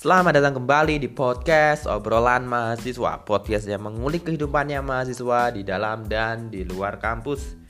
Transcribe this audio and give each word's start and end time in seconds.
Selamat 0.00 0.40
datang 0.40 0.64
kembali 0.64 0.96
di 0.96 1.12
podcast 1.12 1.84
obrolan 1.84 2.48
mahasiswa. 2.48 3.20
Podcast 3.20 3.68
yang 3.68 3.84
mengulik 3.84 4.24
kehidupannya 4.24 4.80
mahasiswa 4.80 5.52
di 5.52 5.60
dalam 5.60 6.08
dan 6.08 6.48
di 6.48 6.64
luar 6.64 6.96
kampus. 6.96 7.60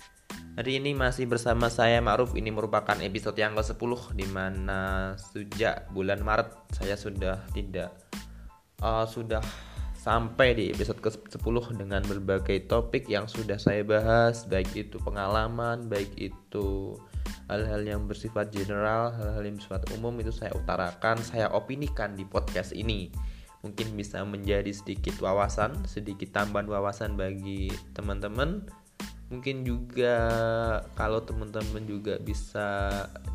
Hari 0.54 0.78
ini 0.78 0.94
masih 0.94 1.26
bersama 1.26 1.66
saya 1.66 1.98
Ma'ruf. 1.98 2.38
Ini 2.38 2.54
merupakan 2.54 2.94
episode 3.02 3.34
yang 3.34 3.58
ke-10 3.58 4.14
Di 4.14 4.30
mana 4.30 5.10
sejak 5.18 5.90
bulan 5.90 6.22
Maret 6.22 6.70
saya 6.70 6.94
sudah 6.94 7.42
tidak 7.50 7.98
uh, 8.78 9.02
Sudah 9.10 9.42
sampai 9.98 10.54
di 10.54 10.64
episode 10.70 11.02
ke-10 11.02 11.82
dengan 11.82 12.06
berbagai 12.06 12.70
topik 12.70 13.10
yang 13.10 13.26
sudah 13.26 13.58
saya 13.58 13.82
bahas. 13.82 14.46
Baik 14.46 14.70
itu 14.78 15.02
pengalaman, 15.02 15.90
baik 15.90 16.14
itu 16.14 16.94
hal-hal 17.50 17.82
yang 17.82 18.06
bersifat 18.06 18.54
general, 18.54 19.10
hal-hal 19.10 19.42
yang 19.42 19.58
bersifat 19.58 19.82
umum 19.98 20.14
itu 20.22 20.30
saya 20.30 20.54
utarakan, 20.54 21.18
saya 21.18 21.50
opinikan 21.50 22.14
di 22.14 22.22
podcast 22.22 22.70
ini. 22.70 23.10
Mungkin 23.66 23.92
bisa 23.98 24.22
menjadi 24.22 24.70
sedikit 24.70 25.18
wawasan, 25.18 25.74
sedikit 25.84 26.30
tambahan 26.30 26.70
wawasan 26.70 27.18
bagi 27.18 27.74
teman-teman. 27.92 28.70
Mungkin 29.28 29.66
juga 29.66 30.16
kalau 30.94 31.26
teman-teman 31.26 31.82
juga 31.90 32.22
bisa 32.22 32.88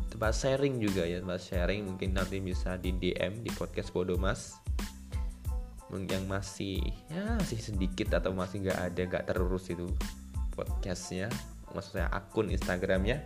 tempat 0.08 0.32
sharing 0.32 0.80
juga 0.80 1.04
ya, 1.04 1.20
tempat 1.20 1.40
sharing 1.44 1.84
mungkin 1.84 2.16
nanti 2.16 2.40
bisa 2.40 2.80
di 2.80 2.96
DM 2.96 3.44
di 3.44 3.52
podcast 3.52 3.92
Bodomas 3.92 4.56
yang 5.94 6.26
masih 6.26 6.82
ya 7.06 7.38
masih 7.38 7.62
sedikit 7.62 8.18
atau 8.18 8.34
masih 8.34 8.66
nggak 8.66 8.80
ada 8.90 9.00
nggak 9.06 9.24
terurus 9.30 9.70
itu 9.70 9.86
podcastnya 10.52 11.30
maksudnya 11.72 12.10
akun 12.10 12.50
Instagramnya 12.50 13.22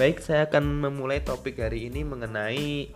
Baik, 0.00 0.24
saya 0.24 0.48
akan 0.48 0.88
memulai 0.88 1.20
topik 1.20 1.60
hari 1.60 1.92
ini 1.92 2.08
mengenai 2.08 2.88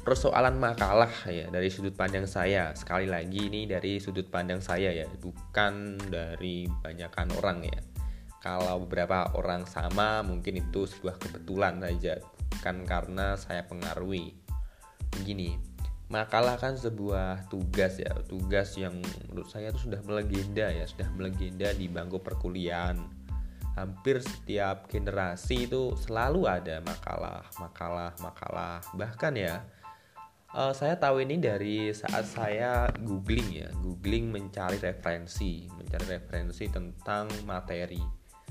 persoalan 0.00 0.56
makalah 0.56 1.12
ya 1.28 1.52
dari 1.52 1.68
sudut 1.68 1.92
pandang 1.92 2.24
saya. 2.24 2.72
Sekali 2.72 3.04
lagi 3.04 3.52
ini 3.52 3.68
dari 3.68 4.00
sudut 4.00 4.24
pandang 4.32 4.64
saya 4.64 4.88
ya, 4.88 5.04
bukan 5.20 6.00
dari 6.08 6.64
banyakkan 6.64 7.28
orang 7.36 7.68
ya. 7.68 7.76
Kalau 8.40 8.88
beberapa 8.88 9.36
orang 9.36 9.68
sama 9.68 10.24
mungkin 10.24 10.64
itu 10.64 10.88
sebuah 10.88 11.20
kebetulan 11.20 11.76
saja, 11.84 12.24
bukan 12.56 12.88
karena 12.88 13.36
saya 13.36 13.60
pengaruhi. 13.68 14.32
Begini, 15.12 15.60
makalah 16.08 16.56
kan 16.56 16.80
sebuah 16.80 17.52
tugas 17.52 18.00
ya, 18.00 18.16
tugas 18.24 18.80
yang 18.80 18.96
menurut 19.28 19.52
saya 19.52 19.76
itu 19.76 19.92
sudah 19.92 20.00
melegenda 20.08 20.72
ya, 20.72 20.88
sudah 20.88 21.12
melegenda 21.12 21.68
di 21.76 21.84
bangku 21.84 22.16
perkuliahan 22.24 23.19
hampir 23.78 24.18
setiap 24.22 24.90
generasi 24.90 25.70
itu 25.70 25.94
selalu 25.94 26.46
ada 26.50 26.82
makalah, 26.82 27.46
makalah, 27.58 28.12
makalah. 28.18 28.82
Bahkan 28.94 29.34
ya, 29.38 29.62
uh, 30.54 30.74
saya 30.74 30.98
tahu 30.98 31.22
ini 31.22 31.38
dari 31.38 31.94
saat 31.94 32.26
saya 32.26 32.90
googling 33.02 33.50
ya, 33.54 33.68
googling 33.82 34.30
mencari 34.30 34.78
referensi, 34.78 35.70
mencari 35.70 36.06
referensi 36.18 36.66
tentang 36.66 37.30
materi. 37.46 38.02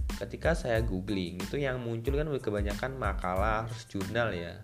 Ketika 0.09 0.57
saya 0.57 0.81
googling 0.81 1.39
itu 1.39 1.61
yang 1.61 1.79
muncul 1.79 2.17
kan 2.17 2.27
kebanyakan 2.27 2.91
makalah 2.97 3.69
jurnal 3.87 4.33
ya. 4.33 4.57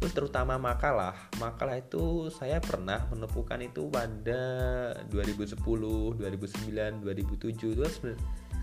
Terus 0.00 0.16
terutama 0.16 0.56
makalah, 0.56 1.12
makalah 1.36 1.76
itu 1.76 2.32
saya 2.32 2.56
pernah 2.56 3.04
menemukan 3.12 3.60
itu 3.60 3.84
pada 3.92 4.40
2010, 5.12 5.60
2009, 5.60 7.04
2007 7.04 7.76
itu 7.76 7.84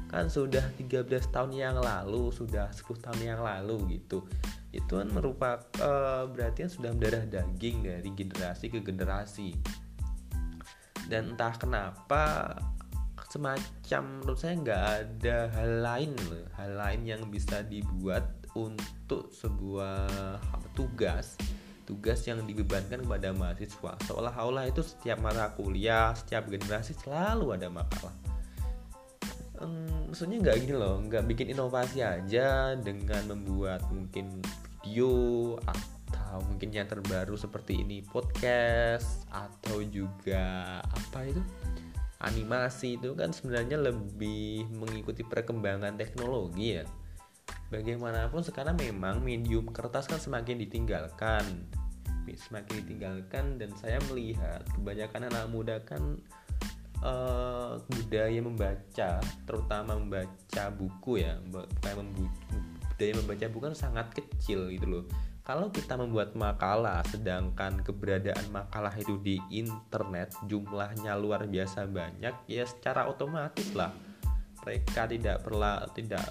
kan 0.08 0.32
sudah 0.32 0.64
13 0.80 1.04
tahun 1.36 1.52
yang 1.52 1.78
lalu 1.84 2.32
sudah 2.32 2.72
10 2.72 3.04
tahun 3.04 3.20
yang 3.24 3.42
lalu 3.44 4.00
gitu. 4.00 4.24
Itu 4.72 5.04
kan 5.04 5.12
merupakan 5.12 5.60
uh, 5.84 6.28
berarti 6.32 6.68
kan 6.68 6.72
sudah 6.72 6.92
mendarah 6.96 7.28
daging 7.28 7.84
dari 7.84 8.10
generasi 8.16 8.72
ke 8.72 8.80
generasi. 8.80 9.52
Dan 11.08 11.36
entah 11.36 11.56
kenapa 11.56 12.56
semacam 13.28 14.24
menurut 14.24 14.40
saya 14.40 14.56
nggak 14.56 14.84
ada 15.04 15.38
hal 15.52 15.72
lain 15.84 16.12
hal 16.56 16.72
lain 16.80 17.02
yang 17.04 17.22
bisa 17.28 17.60
dibuat 17.68 18.24
untuk 18.56 19.36
sebuah 19.36 20.08
tugas 20.72 21.36
tugas 21.84 22.20
yang 22.28 22.44
dibebankan 22.44 23.04
kepada 23.04 23.32
mahasiswa. 23.32 23.96
Seolah-olah 24.08 24.68
itu 24.68 24.84
setiap 24.84 25.20
mata 25.24 25.52
kuliah 25.56 26.12
setiap 26.16 26.48
generasi 26.48 26.96
selalu 26.96 27.56
ada 27.56 27.68
makalah 27.72 28.27
um, 29.62 30.10
maksudnya 30.12 30.38
nggak 30.42 30.58
gini 30.66 30.76
loh 30.78 31.02
nggak 31.04 31.24
bikin 31.28 31.54
inovasi 31.54 32.02
aja 32.02 32.78
dengan 32.78 33.24
membuat 33.30 33.86
mungkin 33.90 34.42
video 34.88 35.58
atau 35.68 36.40
mungkin 36.48 36.72
yang 36.72 36.88
terbaru 36.88 37.36
seperti 37.36 37.84
ini 37.84 38.00
podcast 38.06 39.28
atau 39.34 39.84
juga 39.84 40.80
apa 40.82 41.28
itu? 41.28 41.42
Animasi 42.18 42.98
itu 42.98 43.14
kan 43.14 43.30
sebenarnya 43.30 43.78
lebih 43.78 44.66
mengikuti 44.74 45.22
perkembangan 45.22 46.00
teknologi 46.02 46.82
ya. 46.82 46.86
Bagaimanapun 47.70 48.42
sekarang 48.42 48.80
memang 48.80 49.22
medium 49.22 49.70
kertas 49.70 50.10
kan 50.10 50.18
semakin 50.18 50.58
ditinggalkan. 50.58 51.68
Semakin 52.28 52.84
ditinggalkan 52.84 53.56
dan 53.56 53.72
saya 53.80 54.04
melihat 54.12 54.60
kebanyakan 54.76 55.32
anak 55.32 55.46
muda 55.48 55.80
kan 55.86 56.20
uh, 57.04 57.78
budaya 57.86 58.40
membaca 58.42 59.22
terutama 59.46 59.98
membaca 59.98 60.64
buku 60.74 61.22
ya 61.22 61.38
kayak 61.82 61.98
budaya 62.02 63.14
membaca 63.18 63.46
buku 63.50 63.64
kan 63.72 63.76
sangat 63.78 64.08
kecil 64.16 64.70
gitu 64.74 64.88
loh. 64.88 65.06
Kalau 65.48 65.72
kita 65.72 65.96
membuat 65.96 66.36
makalah 66.36 67.00
sedangkan 67.08 67.80
keberadaan 67.80 68.52
makalah 68.52 68.92
itu 69.00 69.16
di 69.24 69.40
internet 69.48 70.36
jumlahnya 70.44 71.16
luar 71.16 71.48
biasa 71.48 71.88
banyak 71.88 72.36
ya 72.52 72.68
secara 72.68 73.08
otomatis 73.08 73.72
lah. 73.72 73.96
Mereka 74.68 75.08
tidak 75.08 75.48
perlu 75.48 75.88
tidak 75.96 76.28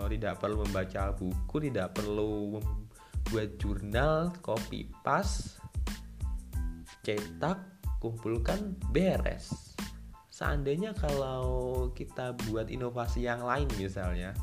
oh, 0.00 0.08
tidak 0.08 0.40
perlu 0.40 0.64
membaca 0.64 1.12
buku 1.12 1.56
tidak 1.68 1.92
perlu 1.92 2.56
membuat 2.56 3.50
jurnal 3.60 4.32
copy 4.40 4.88
paste 5.04 5.60
cetak 7.04 7.60
kumpulkan 8.00 8.80
beres 8.88 9.76
seandainya 10.44 10.92
kalau 10.92 11.88
kita 11.96 12.36
buat 12.52 12.68
inovasi 12.68 13.24
yang 13.24 13.40
lain 13.40 13.64
misalnya 13.80 14.36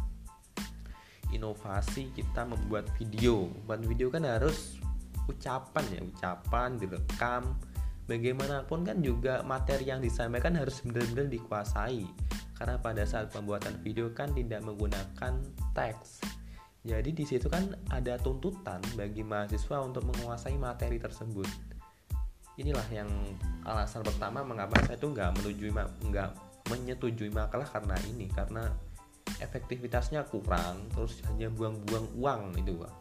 inovasi 1.29 2.09
kita 2.17 2.41
membuat 2.41 2.89
video. 2.97 3.53
Buat 3.69 3.85
video 3.85 4.09
kan 4.09 4.25
harus 4.25 4.81
ucapan 5.29 5.85
ya 5.93 6.01
ucapan 6.01 6.81
direkam. 6.81 7.53
Bagaimanapun 8.09 8.81
kan 8.81 8.97
juga 9.05 9.45
materi 9.45 9.93
yang 9.93 10.01
disampaikan 10.01 10.57
harus 10.57 10.81
benar-benar 10.81 11.29
dikuasai. 11.29 12.09
Karena 12.57 12.81
pada 12.81 13.05
saat 13.05 13.29
pembuatan 13.29 13.77
video 13.85 14.09
kan 14.09 14.33
tidak 14.33 14.65
menggunakan 14.65 15.37
teks. 15.77 16.25
Jadi 16.81 17.13
di 17.13 17.29
situ 17.29 17.45
kan 17.45 17.77
ada 17.93 18.17
tuntutan 18.17 18.81
bagi 18.97 19.21
mahasiswa 19.21 19.85
untuk 19.85 20.01
menguasai 20.09 20.57
materi 20.57 20.97
tersebut 20.97 21.70
inilah 22.59 22.87
yang 22.91 23.09
alasan 23.63 24.03
pertama 24.03 24.43
mengapa 24.43 24.75
saya 24.83 24.99
itu 24.99 25.07
nggak 25.07 25.29
menyetujui 25.39 25.71
nggak 26.11 26.29
menyetujui 26.67 27.29
makalah 27.31 27.67
karena 27.67 27.95
ini 28.11 28.27
karena 28.31 28.67
efektivitasnya 29.39 30.27
kurang 30.27 30.85
terus 30.93 31.23
hanya 31.31 31.49
buang-buang 31.49 32.07
uang 32.17 32.41
itu 32.59 32.77
pak. 32.77 32.93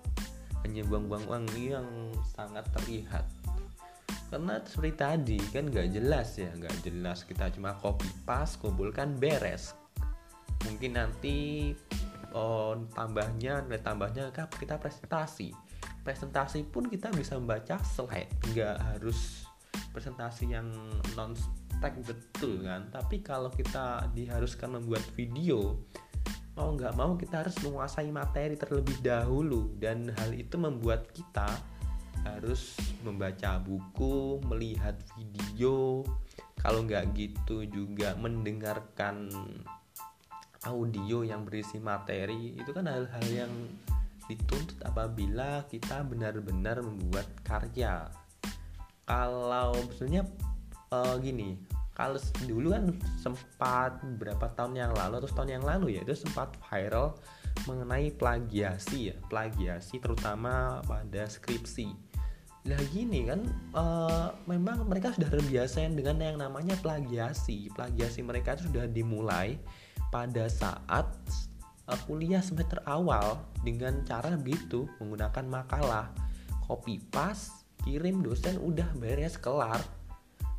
Hanya 0.65 0.83
buang-buang 0.85 1.25
uang 1.29 1.45
yang 1.57 1.89
sangat 2.37 2.69
terlihat. 2.81 3.25
Karena 4.31 4.63
seperti 4.63 4.93
tadi 4.95 5.39
kan 5.51 5.67
nggak 5.67 5.89
jelas 5.91 6.39
ya 6.39 6.53
nggak 6.55 6.87
jelas 6.87 7.27
kita 7.27 7.51
cuma 7.51 7.75
copy 7.81 8.07
paste 8.23 8.63
kumpulkan 8.63 9.19
beres. 9.19 9.75
Mungkin 10.69 10.95
nanti 10.95 11.73
oh, 12.37 12.77
tambahnya 12.95 13.65
nilai 13.67 13.83
tambahnya 13.83 14.31
kita 14.33 14.77
presentasi 14.79 15.70
presentasi 16.03 16.65
pun 16.69 16.89
kita 16.89 17.13
bisa 17.13 17.37
membaca 17.37 17.81
slide. 17.85 18.31
Nggak 18.53 18.77
harus 18.81 19.45
presentasi 19.91 20.55
yang 20.55 20.69
non 21.19 21.37
stack 21.37 21.95
betul 22.05 22.65
kan? 22.65 22.89
Tapi 22.89 23.21
kalau 23.21 23.53
kita 23.53 24.11
diharuskan 24.13 24.81
membuat 24.81 25.05
video 25.15 25.81
mau 26.59 26.77
nggak 26.77 26.93
mau 26.99 27.17
kita 27.17 27.47
harus 27.47 27.57
menguasai 27.63 28.11
materi 28.13 28.59
terlebih 28.59 29.01
dahulu. 29.01 29.73
Dan 29.79 30.13
hal 30.13 30.35
itu 30.37 30.61
membuat 30.61 31.09
kita 31.13 31.49
harus 32.25 32.77
membaca 33.01 33.57
buku 33.61 34.45
melihat 34.45 34.97
video. 35.17 36.05
Kalau 36.61 36.85
nggak 36.85 37.17
gitu 37.17 37.65
juga 37.65 38.13
mendengarkan 38.21 39.33
audio 40.69 41.25
yang 41.25 41.49
berisi 41.49 41.81
materi 41.81 42.53
itu 42.53 42.69
kan 42.77 42.85
hal-hal 42.85 43.27
yang 43.33 43.53
dituntut 44.31 44.79
apabila 44.87 45.67
kita 45.67 46.07
benar-benar 46.07 46.79
membuat 46.79 47.27
karya 47.43 48.07
kalau 49.03 49.75
sebenarnya 49.99 50.25
uh, 50.95 51.19
gini 51.19 51.59
kalau 51.99 52.17
dulu 52.47 52.73
kan 52.73 52.85
sempat 53.19 53.99
berapa 54.17 54.47
tahun 54.55 54.79
yang 54.79 54.93
lalu 54.95 55.21
atau 55.21 55.31
tahun 55.43 55.61
yang 55.61 55.65
lalu 55.67 55.99
ya 55.99 56.07
itu 56.07 56.15
sempat 56.15 56.55
viral 56.71 57.19
mengenai 57.67 58.15
plagiasi 58.15 59.11
ya 59.13 59.17
plagiasi 59.27 59.99
terutama 59.99 60.81
pada 60.87 61.27
skripsi 61.27 62.11
Nah 62.61 62.77
gini 62.93 63.25
kan 63.25 63.41
uh, 63.73 64.37
memang 64.45 64.85
mereka 64.85 65.17
sudah 65.17 65.33
terbiasa 65.33 65.89
dengan 65.89 66.21
yang 66.21 66.37
namanya 66.37 66.77
plagiasi. 66.85 67.73
Plagiasi 67.73 68.21
mereka 68.21 68.53
itu 68.53 68.69
sudah 68.69 68.85
dimulai 68.85 69.57
pada 70.13 70.45
saat 70.53 71.09
uh, 71.91 71.99
kuliah 72.07 72.39
semester 72.39 72.79
awal 72.87 73.43
dengan 73.67 74.07
cara 74.07 74.39
begitu 74.39 74.87
menggunakan 75.03 75.45
makalah, 75.51 76.07
copy 76.65 77.03
paste, 77.11 77.67
kirim 77.83 78.23
dosen 78.23 78.57
udah 78.63 78.87
beres 78.97 79.35
kelar. 79.37 79.83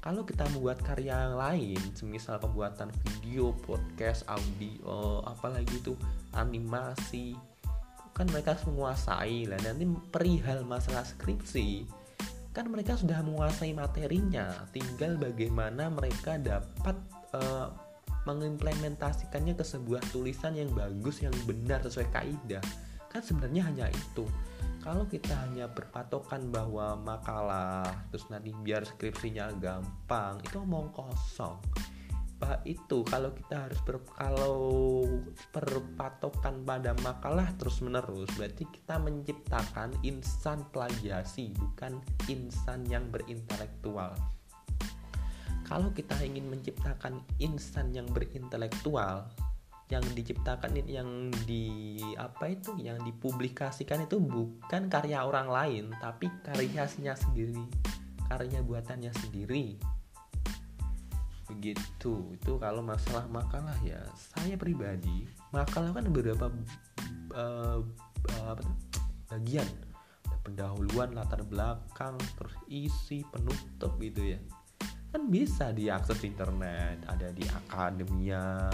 Kalau 0.01 0.25
kita 0.25 0.49
membuat 0.51 0.81
karya 0.81 1.13
yang 1.13 1.37
lain, 1.37 1.81
semisal 1.93 2.41
pembuatan 2.41 2.89
video, 3.05 3.53
podcast, 3.63 4.25
audio, 4.25 5.21
apalagi 5.29 5.77
itu 5.77 5.93
animasi, 6.33 7.37
kan 8.17 8.25
mereka 8.33 8.57
menguasai. 8.65 9.45
Lah 9.45 9.61
nanti 9.61 9.85
perihal 10.09 10.65
masalah 10.65 11.05
skripsi 11.05 12.01
kan 12.51 12.67
mereka 12.67 12.99
sudah 12.99 13.23
menguasai 13.23 13.71
materinya. 13.71 14.67
Tinggal 14.75 15.15
bagaimana 15.15 15.87
mereka 15.87 16.35
dapat 16.35 16.99
uh, 17.31 17.71
mengimplementasikannya 18.25 19.57
ke 19.57 19.65
sebuah 19.65 20.01
tulisan 20.13 20.53
yang 20.53 20.69
bagus 20.73 21.25
yang 21.25 21.33
benar 21.49 21.81
sesuai 21.81 22.07
kaidah. 22.13 22.63
Kan 23.09 23.21
sebenarnya 23.21 23.67
hanya 23.67 23.87
itu. 23.91 24.23
Kalau 24.81 25.05
kita 25.05 25.37
hanya 25.45 25.69
berpatokan 25.69 26.49
bahwa 26.49 26.97
makalah 26.97 27.85
terus 28.09 28.25
nanti 28.33 28.49
biar 28.49 28.81
skripsinya 28.81 29.53
gampang 29.61 30.41
itu 30.41 30.57
omong 30.57 30.89
kosong. 30.89 31.61
Apa 32.41 32.57
itu 32.65 33.05
kalau 33.05 33.29
kita 33.37 33.69
harus 33.69 33.77
ber, 33.85 34.01
kalau 34.17 35.05
berpatokan 35.53 36.65
pada 36.65 36.97
makalah 37.05 37.45
terus 37.61 37.85
menerus 37.85 38.25
berarti 38.33 38.65
kita 38.65 38.97
menciptakan 38.97 39.93
insan 40.01 40.65
plagiasi 40.73 41.53
bukan 41.53 42.01
insan 42.25 42.81
yang 42.89 43.05
berintelektual 43.13 44.17
kalau 45.71 45.87
kita 45.95 46.19
ingin 46.19 46.51
menciptakan 46.51 47.23
insan 47.39 47.95
yang 47.95 48.03
berintelektual 48.11 49.23
yang 49.87 50.03
diciptakan 50.11 50.83
yang 50.83 51.31
di 51.47 51.95
apa 52.19 52.51
itu 52.51 52.75
yang 52.75 52.99
dipublikasikan 53.07 54.03
itu 54.03 54.19
bukan 54.19 54.91
karya 54.91 55.23
orang 55.23 55.47
lain 55.47 55.95
tapi 56.03 56.27
karyanya 56.43 57.15
sendiri 57.15 57.63
karya 58.27 58.63
buatannya 58.63 59.11
sendiri. 59.11 59.75
Begitu. 61.51 62.31
Itu 62.39 62.55
kalau 62.55 62.79
masalah 62.79 63.27
makalah 63.27 63.75
ya. 63.83 63.99
Saya 64.15 64.55
pribadi 64.55 65.27
makalah 65.51 65.91
kan 65.91 66.07
beberapa 66.07 66.47
uh, 67.35 67.83
uh, 68.39 68.55
bagian. 69.27 69.67
Pendahuluan 70.41 71.11
latar 71.11 71.43
belakang 71.45 72.15
terus 72.39 72.55
isi 72.65 73.21
penutup 73.29 73.93
gitu 73.99 74.33
ya 74.33 74.39
kan 75.11 75.27
bisa 75.27 75.75
diakses 75.75 76.23
di 76.23 76.31
internet 76.31 77.03
ada 77.07 77.29
di 77.35 77.43
akademia 77.51 78.71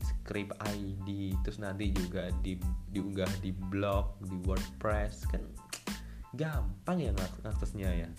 script 0.00 0.54
ID 0.62 1.34
terus 1.42 1.58
nanti 1.58 1.90
juga 1.90 2.30
di 2.40 2.56
diunggah 2.94 3.28
di 3.42 3.50
blog 3.50 4.22
di 4.22 4.38
WordPress 4.46 5.28
kan 5.28 5.42
gampang 6.34 6.98
ya 6.98 7.12
aksesnya 7.46 7.90
ya. 7.94 8.10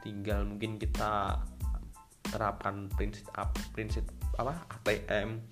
Tinggal 0.00 0.46
mungkin 0.46 0.78
kita 0.78 1.42
terapkan 2.30 2.86
prinsip 2.94 3.26
prinsip 3.74 4.06
apa 4.38 4.54
ATM 4.70 5.42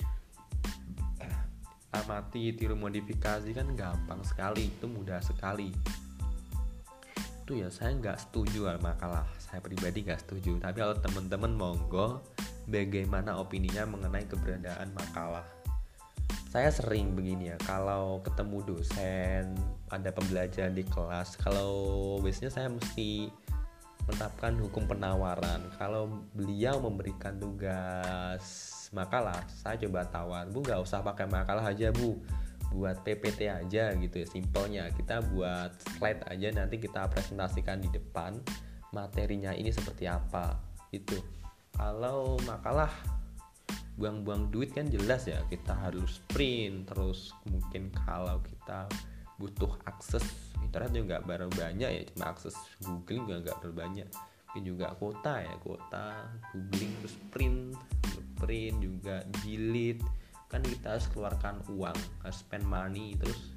eh, 1.18 1.38
amati 1.98 2.54
tiru 2.54 2.78
modifikasi 2.78 3.50
kan 3.50 3.74
gampang 3.74 4.22
sekali 4.22 4.70
itu 4.70 4.86
mudah 4.86 5.18
sekali 5.18 5.74
itu 7.48 7.64
ya 7.64 7.72
saya 7.72 7.96
nggak 7.96 8.28
setuju 8.28 8.76
makalah 8.84 9.24
saya 9.40 9.64
pribadi 9.64 10.04
nggak 10.04 10.20
setuju. 10.20 10.60
Tapi 10.60 10.84
kalau 10.84 10.92
teman-teman 11.00 11.56
monggo 11.56 12.20
bagaimana 12.68 13.40
opininya 13.40 13.88
mengenai 13.88 14.28
keberadaan 14.28 14.92
makalah? 14.92 15.48
Saya 16.52 16.68
sering 16.68 17.16
begini 17.16 17.48
ya 17.48 17.56
kalau 17.64 18.20
ketemu 18.20 18.68
dosen 18.68 19.56
ada 19.88 20.12
pembelajaran 20.12 20.76
di 20.76 20.84
kelas 20.92 21.40
kalau 21.40 21.72
biasanya 22.20 22.52
saya 22.52 22.68
mesti 22.68 23.32
menetapkan 24.04 24.52
hukum 24.60 24.84
penawaran. 24.84 25.64
Kalau 25.80 26.20
beliau 26.36 26.76
memberikan 26.84 27.40
tugas 27.40 28.44
makalah, 28.92 29.40
saya 29.48 29.80
coba 29.88 30.04
tawar, 30.04 30.44
bu 30.52 30.60
gak 30.60 30.84
usah 30.84 31.00
pakai 31.00 31.24
makalah 31.24 31.64
aja 31.64 31.88
bu, 31.96 32.20
buat 32.72 33.00
PPT 33.02 33.48
aja 33.48 33.94
gitu 33.96 34.16
ya, 34.22 34.26
simpelnya. 34.28 34.84
Kita 34.92 35.24
buat 35.32 35.72
slide 35.96 36.28
aja 36.28 36.48
nanti 36.52 36.76
kita 36.80 37.08
presentasikan 37.08 37.80
di 37.80 37.88
depan 37.88 38.36
materinya 38.92 39.52
ini 39.52 39.72
seperti 39.72 40.08
apa 40.08 40.56
itu. 40.92 41.16
Kalau 41.76 42.40
makalah 42.48 42.90
buang-buang 43.98 44.54
duit 44.54 44.70
kan 44.70 44.86
jelas 44.86 45.26
ya 45.26 45.42
kita 45.50 45.74
harus 45.74 46.22
print 46.30 46.86
terus 46.86 47.34
mungkin 47.50 47.90
kalau 48.06 48.38
kita 48.46 48.86
butuh 49.42 49.74
akses 49.90 50.22
internet 50.62 50.94
juga 50.94 51.16
baru 51.18 51.50
banyak 51.50 51.90
ya 51.90 52.02
cuma 52.14 52.30
akses 52.30 52.54
googling 52.86 53.26
juga 53.26 53.36
nggak 53.42 53.56
terlalu 53.58 53.76
banyak 53.82 54.08
tapi 54.48 54.60
juga 54.62 54.86
kuota 55.02 55.34
ya 55.42 55.54
kuota 55.62 56.06
googling 56.54 56.92
terus 57.02 57.16
print 57.34 57.60
print 58.38 58.76
juga 58.78 59.16
jilid 59.42 59.98
kan 60.48 60.64
kita 60.64 60.96
harus 60.96 61.06
keluarkan 61.12 61.60
uang 61.68 61.96
harus 62.24 62.38
spend 62.40 62.64
money 62.64 63.12
terus 63.20 63.52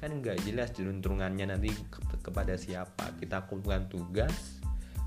kan 0.00 0.16
nggak 0.16 0.48
jelas 0.48 0.72
juntrungannya 0.72 1.52
nanti 1.52 1.68
ke 1.92 2.00
kepada 2.24 2.56
siapa. 2.56 3.12
Kita 3.20 3.44
kumpulkan 3.44 3.92
tugas 3.92 4.32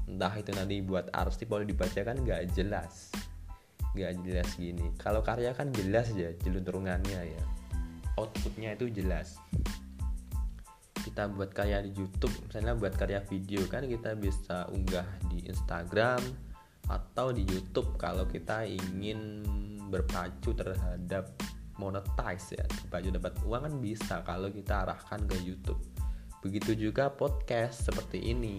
entah 0.05 0.29
itu 0.37 0.53
nanti 0.53 0.83
buat 0.85 1.09
arsip 1.09 1.49
boleh 1.49 1.65
dibaca 1.65 1.97
kan 2.05 2.21
nggak 2.21 2.53
jelas. 2.53 3.09
Nggak 3.97 4.21
jelas 4.21 4.49
gini. 4.53 4.93
Kalau 5.01 5.25
karya 5.25 5.57
kan 5.57 5.73
jelas 5.73 6.13
ya 6.13 6.29
jelunturungannya 6.45 7.19
ya. 7.25 7.43
Outputnya 8.21 8.77
itu 8.77 8.93
jelas. 8.93 9.41
Kita 10.93 11.25
buat 11.25 11.49
karya 11.57 11.81
di 11.81 11.97
YouTube 11.97 12.33
misalnya 12.45 12.77
buat 12.77 12.93
karya 12.93 13.25
video 13.25 13.65
kan 13.65 13.89
kita 13.89 14.13
bisa 14.13 14.69
unggah 14.69 15.09
di 15.25 15.41
Instagram 15.49 16.21
atau 16.85 17.33
di 17.33 17.41
YouTube. 17.49 17.97
Kalau 17.97 18.29
kita 18.29 18.69
ingin 18.69 19.41
berpacu 19.93 20.57
terhadap 20.57 21.29
monetize 21.77 22.57
ya 22.57 22.65
berpacu 22.85 23.13
dapat 23.13 23.33
uang 23.45 23.61
kan 23.65 23.73
bisa 23.77 24.15
kalau 24.25 24.49
kita 24.49 24.85
arahkan 24.85 25.21
ke 25.29 25.37
YouTube. 25.45 25.81
Begitu 26.41 26.89
juga 26.89 27.13
podcast 27.13 27.85
seperti 27.87 28.33
ini. 28.33 28.57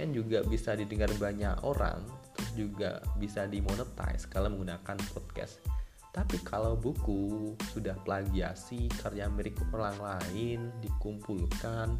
Kan 0.00 0.16
juga 0.16 0.42
bisa 0.46 0.72
didengar 0.72 1.10
banyak 1.20 1.62
orang 1.62 2.02
terus 2.34 2.50
juga 2.54 2.90
bisa 3.18 3.44
dimonetize 3.44 4.24
kalau 4.30 4.48
menggunakan 4.48 4.96
podcast. 5.12 5.60
Tapi 6.14 6.40
kalau 6.42 6.74
buku 6.74 7.54
sudah 7.70 7.94
plagiasi 8.02 8.90
karya 9.04 9.28
milik 9.30 9.60
orang 9.70 9.98
lain 10.00 10.72
dikumpulkan 10.82 11.94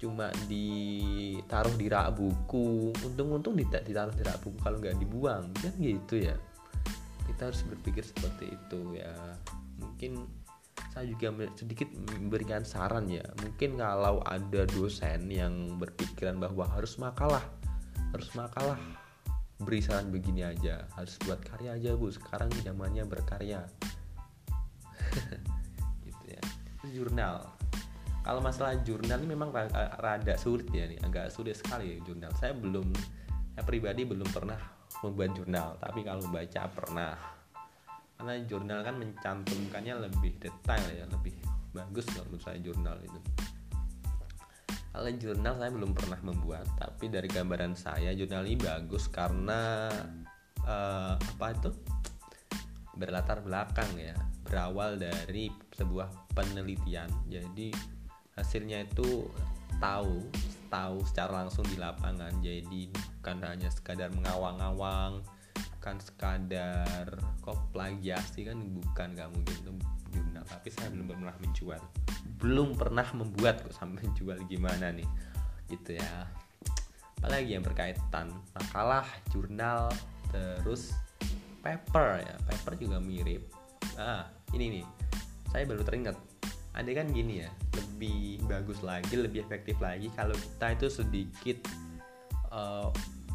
cuma 0.00 0.32
ditaruh 0.48 1.76
di 1.76 1.86
rak 1.92 2.16
buku 2.16 2.88
untung-untung 3.04 3.52
ditaruh 3.52 4.16
di 4.16 4.24
rak 4.24 4.40
buku 4.40 4.56
kalau 4.64 4.80
nggak 4.80 4.96
dibuang 4.96 5.52
kan 5.60 5.76
gitu 5.76 6.24
ya 6.24 6.40
kita 7.30 7.54
harus 7.54 7.62
berpikir 7.62 8.02
seperti 8.02 8.52
itu 8.52 8.80
ya. 8.98 9.14
Mungkin 9.78 10.26
saya 10.90 11.06
juga 11.06 11.46
sedikit 11.54 11.86
memberikan 12.18 12.66
saran 12.66 13.06
ya. 13.06 13.22
Mungkin 13.44 13.78
kalau 13.78 14.18
ada 14.26 14.66
dosen 14.66 15.30
yang 15.30 15.78
berpikiran 15.78 16.42
bahwa 16.42 16.66
harus 16.66 16.98
makalah 16.98 17.44
harus 18.10 18.26
makalah 18.34 18.78
beri 19.62 19.78
saran 19.84 20.10
begini 20.10 20.42
aja. 20.42 20.90
Harus 20.98 21.14
buat 21.22 21.38
karya 21.46 21.78
aja 21.78 21.94
bu. 21.94 22.10
Sekarang 22.10 22.50
zamannya 22.66 23.06
berkarya. 23.06 23.62
Gitu 26.06 26.24
ya. 26.26 26.42
Jurnal. 26.90 27.46
Kalau 28.20 28.44
masalah 28.44 28.76
jurnal 28.84 29.16
ini 29.22 29.32
memang 29.32 29.48
rada 29.96 30.34
sulit 30.36 30.68
ya 30.74 30.90
nih. 30.90 31.00
Agak 31.06 31.32
sulit 31.32 31.56
sekali 31.56 32.02
jurnal. 32.04 32.34
Saya 32.36 32.52
belum 32.52 32.90
saya 33.54 33.64
pribadi 33.64 34.04
belum 34.08 34.28
pernah 34.32 34.79
membuat 35.00 35.30
jurnal 35.36 35.68
tapi 35.80 36.00
kalau 36.04 36.20
membaca 36.28 36.62
pernah 36.70 37.14
karena 38.20 38.34
jurnal 38.44 38.80
kan 38.84 38.94
mencantumkannya 39.00 39.94
lebih 40.10 40.36
detail 40.36 40.84
ya 40.92 41.08
lebih 41.08 41.32
bagus 41.72 42.04
kalau 42.12 42.28
menurut 42.28 42.44
saya 42.44 42.58
jurnal 42.60 42.96
itu 43.00 43.20
kalau 44.90 45.06
jurnal 45.14 45.54
saya 45.54 45.70
belum 45.70 45.94
pernah 45.94 46.18
membuat, 46.18 46.66
tapi 46.74 47.06
dari 47.06 47.30
gambaran 47.30 47.78
saya 47.78 48.10
jurnal 48.10 48.42
ini 48.42 48.58
bagus 48.58 49.06
karena 49.06 49.86
uh, 50.66 51.14
apa 51.14 51.46
itu 51.54 51.70
berlatar 52.98 53.38
belakang 53.46 53.86
ya, 53.94 54.18
berawal 54.42 54.98
dari 54.98 55.46
sebuah 55.78 56.34
penelitian. 56.34 57.06
Jadi 57.30 57.70
hasilnya 58.34 58.82
itu 58.82 59.30
tahu 59.78 60.26
tahu 60.66 60.96
secara 61.06 61.46
langsung 61.46 61.62
di 61.70 61.78
lapangan. 61.78 62.42
Jadi 62.42 62.90
bukan 63.20 63.44
hanya 63.44 63.68
sekadar 63.68 64.08
mengawang-awang, 64.16 65.20
bukan 65.76 65.96
sekadar 66.00 67.20
kok 67.44 67.60
plagiasi 67.76 68.48
kan? 68.48 68.56
Bukan 68.56 69.12
kamu 69.12 69.36
gitu 69.44 69.76
jurnal, 70.08 70.42
tapi 70.48 70.72
saya 70.72 70.88
belum 70.88 71.12
pernah 71.12 71.36
menjual. 71.36 71.82
Belum 72.40 72.72
pernah 72.72 73.04
membuat 73.12 73.60
kok 73.60 73.76
sampai 73.76 74.08
jual 74.18 74.40
gimana 74.48 74.88
nih 74.88 75.04
gitu 75.68 76.00
ya. 76.00 76.24
Apalagi 77.20 77.52
yang 77.52 77.60
berkaitan 77.60 78.32
makalah 78.56 79.04
jurnal 79.28 79.92
terus 80.32 80.96
paper 81.60 82.24
ya. 82.24 82.34
Paper 82.48 82.72
juga 82.80 82.96
mirip. 83.04 83.44
Ah 84.00 84.24
ini 84.56 84.80
nih. 84.80 84.86
Saya 85.52 85.68
baru 85.68 85.84
teringat. 85.84 86.16
Ada 86.72 87.04
kan 87.04 87.12
gini 87.12 87.44
ya 87.44 87.50
lebih 87.76 88.40
bagus 88.48 88.80
lagi 88.80 89.12
lebih 89.18 89.44
efektif 89.44 89.76
lagi 89.82 90.08
kalau 90.14 90.32
kita 90.32 90.66
itu 90.72 90.86
sedikit 90.88 91.58
uh, 92.50 92.90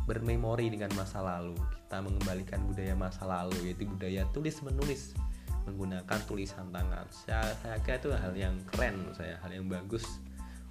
bermemori 0.06 0.70
dengan 0.70 0.94
masa 0.94 1.20
lalu. 1.20 1.58
Kita 1.86 2.00
mengembalikan 2.06 2.62
budaya 2.68 2.94
masa 2.94 3.26
lalu 3.26 3.72
yaitu 3.72 3.90
budaya 3.90 4.24
tulis 4.32 4.62
menulis 4.62 5.18
menggunakan 5.66 6.20
tulisan 6.30 6.70
tangan. 6.70 7.10
Saya, 7.10 7.42
saya 7.66 7.82
kira 7.82 7.98
itu 7.98 8.10
hal 8.14 8.34
yang 8.38 8.56
keren 8.70 9.10
saya 9.18 9.42
hal 9.42 9.50
yang 9.50 9.66
bagus 9.66 10.06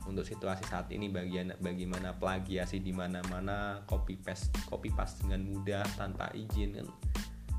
untuk 0.05 0.23
situasi 0.23 0.63
saat 0.69 0.87
ini 0.93 1.09
bagian 1.09 1.57
bagaimana 1.59 2.13
plagiasi 2.15 2.79
di 2.79 2.93
mana-mana 2.93 3.81
copy 3.89 4.21
paste 4.21 4.53
copy 4.69 4.93
paste 4.93 5.25
dengan 5.25 5.43
mudah 5.51 5.85
tanpa 5.99 6.31
izin 6.37 6.79
kan. 6.79 6.89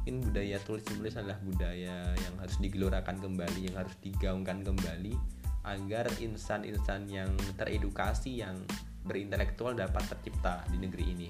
Mungkin 0.05 0.21
budaya 0.31 0.61
tulis 0.61 0.85
menulis 0.93 1.17
adalah 1.17 1.41
budaya 1.41 2.13
yang 2.13 2.35
harus 2.37 2.55
digelorakan 2.61 3.17
kembali 3.17 3.61
yang 3.73 3.75
harus 3.81 3.95
digaungkan 4.05 4.61
kembali 4.61 5.17
agar 5.65 6.05
insan-insan 6.21 7.09
yang 7.09 7.33
teredukasi 7.57 8.45
yang 8.45 8.53
berintelektual 9.05 9.77
dapat 9.77 10.03
tercipta 10.09 10.65
di 10.67 10.77
negeri 10.81 11.05
ini. 11.13 11.29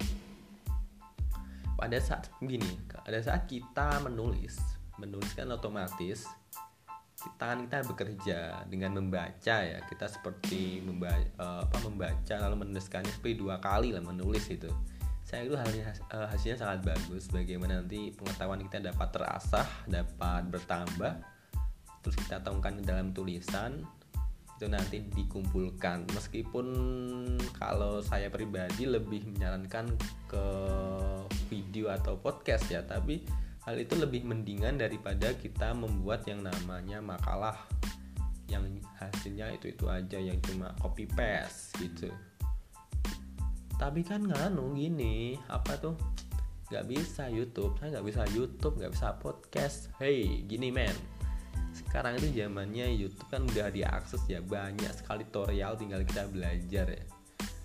Pada 1.75 1.99
saat 1.99 2.31
begini 2.39 2.87
pada 2.87 3.19
saat 3.19 3.51
kita 3.51 3.99
menulis 3.99 4.55
menuliskan 4.95 5.51
otomatis 5.51 6.23
tangan 7.35 7.67
kita 7.67 7.77
bekerja 7.83 8.37
dengan 8.71 8.95
membaca 8.95 9.57
ya. 9.59 9.79
Kita 9.83 10.05
seperti 10.07 10.79
membaca, 10.79 11.19
eh, 11.19 11.61
apa 11.67 11.77
membaca 11.83 12.35
lalu 12.47 12.63
menuliskannya 12.63 13.11
seperti 13.11 13.35
dua 13.43 13.59
kali 13.59 13.91
lah 13.91 14.03
menulis 14.03 14.47
itu. 14.47 14.71
Saya 15.25 15.41
itu 15.49 15.57
hasilnya, 15.57 15.89
uh, 16.13 16.29
hasilnya 16.29 16.53
sangat 16.61 16.85
bagus. 16.85 17.25
Bagaimana 17.33 17.81
nanti 17.81 18.13
pengetahuan 18.13 18.61
kita 18.61 18.77
dapat 18.93 19.09
terasah 19.09 19.65
dapat 19.89 20.53
bertambah 20.53 21.17
terus 22.05 22.21
kita 22.21 22.37
tuangkan 22.45 22.85
dalam 22.85 23.09
tulisan 23.09 23.81
itu 24.55 24.71
nanti 24.71 25.03
dikumpulkan 25.03 26.07
meskipun 26.15 26.67
kalau 27.59 27.99
saya 27.99 28.31
pribadi 28.31 28.87
lebih 28.87 29.27
menyarankan 29.35 29.91
ke 30.31 30.45
video 31.51 31.91
atau 31.91 32.15
podcast 32.15 32.71
ya 32.71 32.79
tapi 32.87 33.19
Hal 33.65 33.81
itu 33.81 33.97
lebih 33.97 34.21
mendingan 34.29 34.77
daripada 34.77 35.33
kita 35.33 35.73
membuat 35.73 36.21
yang 36.29 36.45
namanya 36.45 37.01
makalah 37.01 37.57
yang 38.45 38.61
hasilnya 39.01 39.57
itu-itu 39.57 39.89
aja 39.89 40.21
yang 40.21 40.37
cuma 40.45 40.69
copy 40.77 41.09
paste 41.09 41.73
gitu. 41.81 42.13
Tapi 43.81 44.05
kan 44.05 44.21
nganu 44.21 44.77
gini, 44.77 45.33
apa 45.49 45.81
tuh? 45.81 45.97
Gak 46.69 46.85
bisa 46.85 47.25
YouTube, 47.25 47.73
saya 47.81 47.97
gak 47.97 48.05
bisa 48.05 48.21
YouTube, 48.37 48.77
gak 48.77 48.93
bisa 48.93 49.17
podcast. 49.17 49.89
Hey, 49.97 50.45
gini 50.45 50.69
men, 50.69 50.93
sekarang 51.95 52.19
itu 52.19 52.43
zamannya 52.43 52.91
YouTube 52.91 53.23
kan 53.31 53.47
udah 53.47 53.71
diakses 53.71 54.19
ya 54.27 54.43
banyak 54.43 54.91
sekali 54.99 55.23
tutorial 55.31 55.79
tinggal 55.79 56.03
kita 56.03 56.27
belajar 56.27 56.91
ya. 56.91 57.03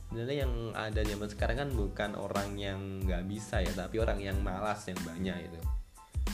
Sebenarnya 0.06 0.46
yang 0.46 0.54
ada 0.70 1.02
zaman 1.02 1.28
sekarang 1.34 1.56
kan 1.58 1.70
bukan 1.74 2.10
orang 2.14 2.54
yang 2.54 2.78
nggak 3.02 3.26
bisa 3.26 3.58
ya 3.58 3.74
tapi 3.74 3.98
orang 3.98 4.22
yang 4.22 4.38
malas 4.38 4.86
yang 4.86 5.02
banyak 5.02 5.50
itu. 5.50 5.58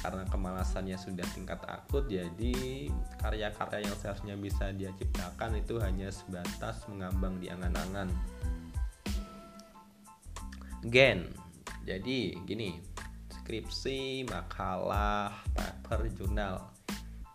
Karena 0.05 0.29
kemalasannya 0.29 0.93
sudah 1.01 1.25
tingkat 1.33 1.57
akut 1.65 2.05
jadi 2.05 2.93
karya-karya 3.17 3.89
yang 3.89 3.97
seharusnya 3.97 4.37
bisa 4.37 4.77
dia 4.77 4.93
ciptakan 4.93 5.57
itu 5.57 5.81
hanya 5.81 6.13
sebatas 6.13 6.85
mengambang 6.93 7.41
di 7.41 7.49
angan-angan. 7.49 8.13
Gen 10.85 11.33
jadi 11.89 12.37
gini 12.45 12.77
skripsi 13.33 14.29
makalah 14.29 15.33
paper 15.57 16.13
jurnal 16.13 16.76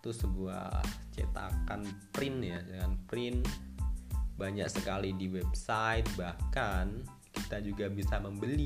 itu 0.02 0.10
sebuah 0.10 0.82
cetakan 1.14 1.86
print 2.10 2.42
ya 2.42 2.58
dengan 2.66 2.98
print 3.06 3.46
banyak 4.34 4.66
sekali 4.66 5.14
di 5.14 5.30
website 5.30 6.10
bahkan 6.18 7.06
kita 7.30 7.62
juga 7.62 7.86
bisa 7.86 8.18
membeli 8.18 8.66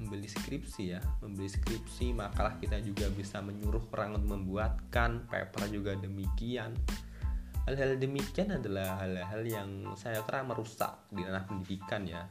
membeli 0.00 0.24
skripsi 0.24 0.96
ya 0.96 1.00
membeli 1.20 1.44
skripsi 1.44 2.16
makalah 2.16 2.56
kita 2.56 2.80
juga 2.80 3.12
bisa 3.12 3.44
menyuruh 3.44 3.84
orang 3.92 4.16
untuk 4.16 4.40
membuatkan 4.40 5.28
paper 5.28 5.68
juga 5.68 5.92
demikian. 6.00 6.72
Hal-hal 7.68 8.00
demikian 8.00 8.56
adalah 8.56 9.04
hal-hal 9.04 9.44
yang 9.44 9.92
saya 9.92 10.24
kira 10.24 10.40
merusak 10.40 11.04
di 11.12 11.20
ranah 11.20 11.44
pendidikan 11.44 12.08
ya. 12.08 12.24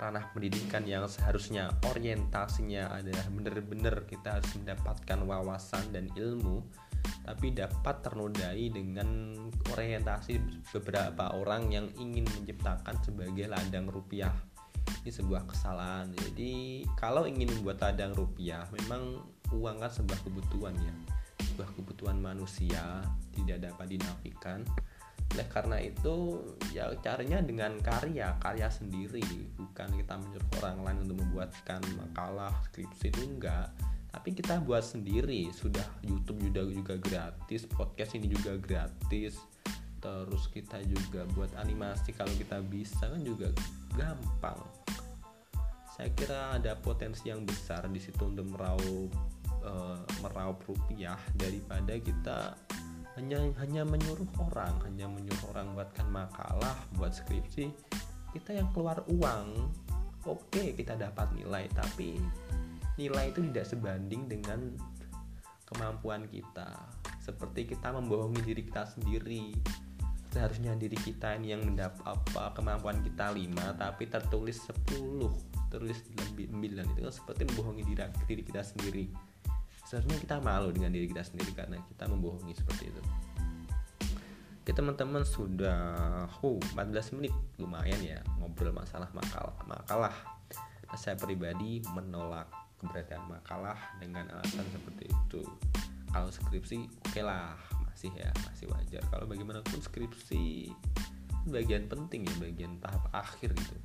Ranah 0.00 0.32
pendidikan 0.32 0.88
yang 0.88 1.04
seharusnya 1.04 1.68
orientasinya 1.84 2.96
adalah 2.96 3.28
benar-benar 3.28 4.08
kita 4.08 4.40
harus 4.40 4.48
mendapatkan 4.56 5.20
wawasan 5.28 5.92
dan 5.92 6.08
ilmu 6.16 6.64
tapi 7.22 7.54
dapat 7.54 8.02
ternodai 8.02 8.66
dengan 8.74 9.34
orientasi 9.70 10.42
beberapa 10.74 11.30
orang 11.38 11.70
yang 11.70 11.86
ingin 11.96 12.26
menciptakan 12.26 12.98
sebagai 13.02 13.46
ladang 13.46 13.86
rupiah. 13.86 14.34
Ini 15.02 15.10
sebuah 15.10 15.46
kesalahan. 15.46 16.10
Jadi 16.14 16.82
kalau 16.98 17.26
ingin 17.26 17.50
membuat 17.50 17.82
ladang 17.82 18.14
rupiah 18.14 18.66
memang 18.74 19.22
uang 19.54 19.78
kan 19.78 19.90
sebuah 19.90 20.18
kebutuhan 20.26 20.74
ya. 20.82 20.94
Sebuah 21.54 21.70
kebutuhan 21.78 22.18
manusia 22.18 23.02
tidak 23.34 23.70
dapat 23.70 23.98
dinafikan. 23.98 24.66
Oleh 25.32 25.48
karena 25.48 25.80
itu 25.80 26.44
ya 26.74 26.90
caranya 27.00 27.38
dengan 27.40 27.78
karya 27.78 28.34
karya 28.42 28.68
sendiri. 28.68 29.24
Bukan 29.54 29.94
kita 29.94 30.18
menyuruh 30.18 30.50
orang 30.60 30.78
lain 30.82 30.98
untuk 31.06 31.22
membuatkan 31.22 31.80
makalah 31.96 32.52
skripsi 32.68 33.14
itu 33.14 33.22
enggak 33.26 33.70
tapi 34.12 34.36
kita 34.36 34.60
buat 34.60 34.84
sendiri. 34.84 35.48
Sudah 35.56 35.82
YouTube 36.04 36.52
juga 36.52 36.62
juga 36.68 36.94
gratis 37.00 37.64
podcast 37.64 38.12
ini 38.12 38.28
juga 38.28 38.60
gratis. 38.60 39.40
Terus 40.04 40.44
kita 40.52 40.84
juga 40.84 41.24
buat 41.32 41.48
animasi. 41.56 42.12
Kalau 42.12 42.30
kita 42.36 42.60
bisa 42.60 43.08
kan 43.08 43.24
juga 43.24 43.48
gampang. 43.96 44.60
Saya 45.96 46.12
kira 46.12 46.60
ada 46.60 46.76
potensi 46.76 47.32
yang 47.32 47.48
besar 47.48 47.88
di 47.88 48.00
situ 48.00 48.20
untuk 48.28 48.52
meraup 48.52 49.08
uh, 49.64 50.00
meraup 50.20 50.60
rupiah 50.68 51.16
daripada 51.36 51.96
kita 51.96 52.56
hanya 53.16 53.40
hanya 53.64 53.82
menyuruh 53.88 54.28
orang. 54.44 54.76
Hanya 54.84 55.08
menyuruh 55.08 55.56
orang 55.56 55.72
buatkan 55.72 56.04
makalah 56.12 56.76
buat 57.00 57.16
skripsi. 57.16 57.72
Kita 58.36 58.52
yang 58.52 58.68
keluar 58.76 59.00
uang 59.08 59.72
oke 60.28 60.52
okay, 60.52 60.76
kita 60.76 61.00
dapat 61.00 61.32
nilai. 61.32 61.64
Tapi 61.72 62.20
nilai 63.00 63.32
itu 63.32 63.40
tidak 63.48 63.66
sebanding 63.68 64.28
dengan 64.28 64.76
kemampuan 65.72 66.28
kita. 66.28 66.68
Seperti 67.22 67.72
kita 67.72 67.94
membohongi 67.94 68.44
diri 68.44 68.62
kita 68.68 68.84
sendiri. 68.84 69.56
Seharusnya 70.32 70.72
diri 70.76 70.96
kita 70.96 71.36
ini 71.36 71.52
yang 71.52 71.64
mendapat 71.64 72.00
apa 72.08 72.56
kemampuan 72.56 73.04
kita 73.04 73.36
5 73.36 73.52
tapi 73.76 74.08
tertulis 74.08 74.64
10 74.64 75.28
tertulis 75.68 76.00
9 76.36 76.40
itu 76.56 77.00
kan 77.04 77.12
seperti 77.12 77.48
membohongi 77.52 77.84
diri, 77.84 78.04
diri 78.28 78.42
kita 78.44 78.64
sendiri. 78.64 79.12
Seharusnya 79.84 80.16
kita 80.16 80.40
malu 80.40 80.72
dengan 80.72 80.88
diri 80.92 81.04
kita 81.04 81.20
sendiri 81.20 81.52
karena 81.52 81.76
kita 81.84 82.08
membohongi 82.08 82.56
seperti 82.56 82.88
itu. 82.88 83.02
Oke 84.62 84.72
teman-teman 84.72 85.26
sudah 85.26 85.80
oh, 86.40 86.56
14 86.72 87.18
menit. 87.20 87.34
Lumayan 87.60 88.00
ya 88.00 88.22
ngobrol 88.40 88.72
masalah 88.72 89.10
makalah 89.12 89.52
makalah. 89.68 90.14
Nah, 90.88 90.96
saya 91.00 91.16
pribadi 91.16 91.80
menolak 91.92 92.61
keberadaan 92.82 93.24
makalah 93.30 93.78
dengan 94.02 94.26
alasan 94.34 94.66
seperti 94.74 95.06
itu. 95.08 95.42
Kalau 96.10 96.28
skripsi 96.28 96.90
oke 97.06 97.08
okay 97.08 97.22
lah 97.24 97.56
masih 97.86 98.10
ya 98.18 98.28
masih 98.50 98.66
wajar. 98.68 99.02
Kalau 99.08 99.24
bagaimanapun 99.30 99.78
skripsi 99.78 100.74
bagian 101.48 101.86
penting 101.86 102.26
ya 102.26 102.34
bagian 102.42 102.76
tahap 102.82 103.06
akhir 103.14 103.54
gitu. 103.54 103.76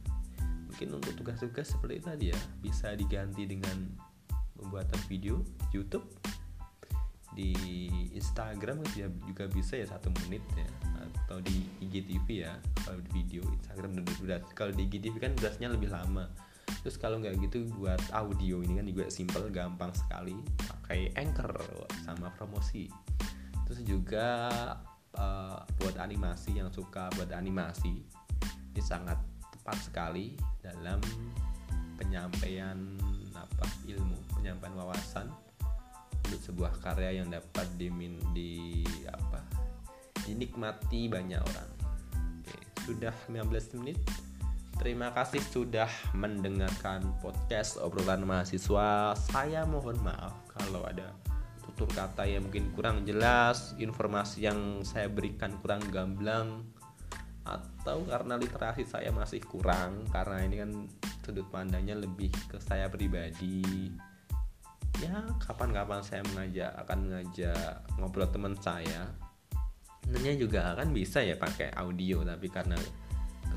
Mungkin 0.67 0.87
untuk 0.97 1.13
tugas-tugas 1.15 1.69
seperti 1.69 2.01
tadi 2.03 2.25
ya 2.33 2.39
bisa 2.59 2.97
diganti 2.97 3.45
dengan 3.45 3.93
pembuatan 4.57 4.99
video 5.05 5.45
YouTube 5.69 6.05
di 7.37 7.53
Instagram 8.17 8.81
juga 9.29 9.45
bisa 9.45 9.77
ya 9.77 9.85
satu 9.85 10.09
menit 10.25 10.41
ya 10.57 10.65
atau 10.97 11.37
di 11.37 11.69
IGTV 11.85 12.27
ya 12.49 12.57
kalau 12.81 12.97
di 12.97 13.09
video 13.13 13.45
Instagram 13.45 14.01
udah 14.25 14.41
kalau 14.57 14.73
di 14.73 14.89
IGTV 14.89 15.21
kan 15.21 15.31
durasinya 15.37 15.77
lebih 15.77 15.93
lama 15.93 16.25
terus 16.87 17.03
kalau 17.03 17.19
nggak 17.19 17.35
gitu 17.43 17.67
buat 17.75 17.99
audio 18.15 18.63
ini 18.63 18.79
kan 18.79 18.87
juga 18.87 19.11
simple 19.11 19.51
gampang 19.51 19.91
sekali. 19.91 20.39
Pakai 20.55 21.11
anchor 21.19 21.51
sama 22.07 22.31
promosi. 22.31 22.87
Terus 23.67 23.83
juga 23.83 24.47
uh, 25.19 25.59
buat 25.83 25.99
animasi 25.99 26.55
yang 26.55 26.71
suka 26.71 27.11
buat 27.19 27.27
animasi 27.35 27.91
ini 28.71 28.79
sangat 28.79 29.19
tepat 29.51 29.83
sekali 29.83 30.39
dalam 30.63 31.03
penyampaian 31.99 32.79
apa 33.35 33.67
ilmu 33.83 34.39
penyampaian 34.39 34.79
wawasan 34.79 35.27
untuk 36.23 36.39
sebuah 36.39 36.71
karya 36.79 37.19
yang 37.19 37.27
dapat 37.27 37.67
dimin 37.75 38.15
di 38.31 38.87
apa 39.11 39.43
dinikmati 40.23 41.11
banyak 41.11 41.43
orang. 41.43 41.69
Sudah 42.87 43.11
15 43.27 43.75
menit 43.75 43.99
Terima 44.77 45.09
kasih 45.09 45.41
sudah 45.41 45.89
mendengarkan 46.13 47.01
podcast 47.17 47.81
obrolan 47.81 48.21
mahasiswa. 48.21 49.17
Saya 49.17 49.65
mohon 49.65 49.97
maaf 50.05 50.37
kalau 50.53 50.85
ada 50.85 51.17
tutur 51.65 51.89
kata 51.89 52.29
yang 52.29 52.45
mungkin 52.45 52.69
kurang 52.77 53.01
jelas, 53.01 53.73
informasi 53.81 54.45
yang 54.45 54.85
saya 54.85 55.09
berikan 55.09 55.57
kurang 55.65 55.81
gamblang, 55.89 56.61
atau 57.41 58.05
karena 58.05 58.37
literasi 58.37 58.85
saya 58.85 59.09
masih 59.09 59.41
kurang 59.41 60.05
karena 60.13 60.45
ini 60.45 60.55
kan 60.61 60.71
sudut 61.25 61.49
pandangnya 61.49 61.97
lebih 61.97 62.29
ke 62.45 62.61
saya 62.61 62.85
pribadi. 62.85 63.89
Ya 65.01 65.25
kapan-kapan 65.41 66.05
saya 66.05 66.21
mengajak 66.31 66.71
akan 66.85 66.99
mengajak 67.09 67.81
ngobrol 67.97 68.29
teman 68.29 68.53
saya. 68.61 69.09
Sebenarnya 70.05 70.35
juga 70.39 70.59
akan 70.77 70.93
bisa 70.95 71.19
ya 71.19 71.35
pakai 71.35 71.73
audio 71.75 72.23
tapi 72.23 72.47
karena 72.47 72.79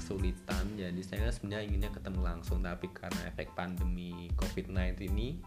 kesulitan. 0.00 0.64
Jadi 0.80 1.00
saya 1.04 1.28
sebenarnya 1.28 1.69
inginnya 1.69 1.90
ketemu 1.92 2.21
langsung 2.25 2.64
tapi 2.64 2.88
karena 2.90 3.28
efek 3.28 3.52
pandemi 3.52 4.33
COVID-19 4.40 5.12
ini 5.12 5.38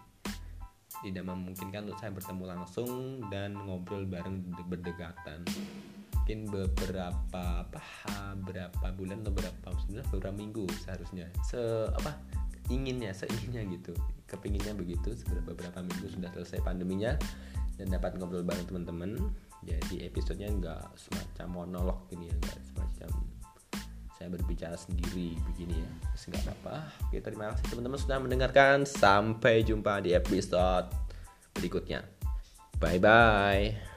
tidak 1.01 1.25
memungkinkan 1.25 1.89
untuk 1.89 1.99
saya 1.99 2.13
bertemu 2.13 2.43
langsung 2.47 3.19
dan 3.33 3.57
ngobrol 3.57 4.05
bareng 4.05 4.45
berdekatan. 4.69 5.41
Mungkin 6.23 6.47
beberapa 6.47 7.67
apa 7.67 8.37
berapa 8.39 8.87
bulan 8.95 9.27
atau 9.27 9.33
berapa 9.35 9.67
sebenarnya 9.83 10.07
beberapa 10.13 10.35
minggu 10.37 10.65
seharusnya. 10.85 11.27
Se 11.43 11.59
apa 11.91 12.15
inginnya 12.71 13.11
seinginnya 13.11 13.67
gitu. 13.67 13.91
Kepinginnya 14.29 14.71
begitu 14.77 15.11
beberapa 15.43 15.83
minggu 15.83 16.07
sudah 16.07 16.31
selesai 16.31 16.63
pandeminya 16.63 17.19
dan 17.75 17.91
dapat 17.91 18.15
ngobrol 18.15 18.47
bareng 18.47 18.69
teman-teman. 18.69 19.19
Jadi 19.67 20.07
episodenya 20.07 20.47
nggak 20.55 20.95
semacam 20.95 21.47
monolog 21.51 21.99
gini 22.07 22.31
ya 22.31 22.35
nggak 22.39 22.59
semacam 22.71 23.33
saya 24.23 24.39
berbicara 24.39 24.79
sendiri 24.79 25.35
begini 25.51 25.83
ya. 25.83 25.91
Nggak 26.15 26.47
apa-apa. 26.47 26.77
Oke 27.11 27.19
terima 27.19 27.51
kasih 27.51 27.75
teman-teman 27.75 27.99
sudah 27.99 28.17
mendengarkan. 28.23 28.87
Sampai 28.87 29.67
jumpa 29.67 29.99
di 29.99 30.15
episode 30.15 30.87
berikutnya. 31.51 32.07
Bye 32.79 33.03
bye 33.03 33.92